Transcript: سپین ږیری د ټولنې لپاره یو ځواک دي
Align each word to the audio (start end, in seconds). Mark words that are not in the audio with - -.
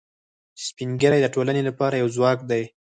سپین 0.65 0.89
ږیری 1.01 1.19
د 1.21 1.27
ټولنې 1.35 1.61
لپاره 1.69 1.95
یو 2.01 2.07
ځواک 2.15 2.39
دي 2.49 2.63